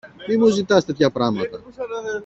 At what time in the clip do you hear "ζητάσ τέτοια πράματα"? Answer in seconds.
0.47-1.63